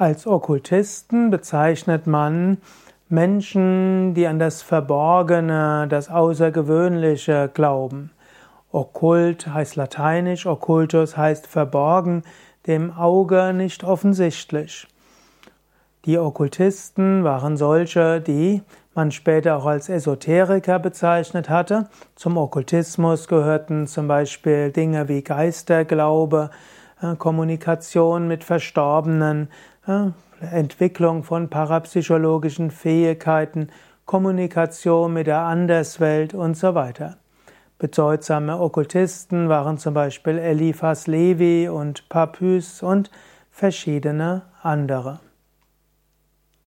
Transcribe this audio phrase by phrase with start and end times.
[0.00, 2.56] Als Okkultisten bezeichnet man
[3.10, 8.10] Menschen, die an das Verborgene, das Außergewöhnliche glauben.
[8.72, 12.22] Okkult heißt lateinisch, occultus heißt verborgen,
[12.66, 14.88] dem Auge nicht offensichtlich.
[16.06, 18.62] Die Okkultisten waren solche, die
[18.94, 21.90] man später auch als Esoteriker bezeichnet hatte.
[22.14, 26.48] Zum Okkultismus gehörten zum Beispiel Dinge wie Geisterglaube,
[27.02, 29.50] äh, Kommunikation mit Verstorbenen,
[30.40, 33.68] Entwicklung von parapsychologischen Fähigkeiten,
[34.06, 37.16] Kommunikation mit der Anderswelt und so weiter.
[37.78, 43.10] Bedeutsame Okkultisten waren zum Beispiel Eliphas Levi und Papys und
[43.50, 45.20] verschiedene andere.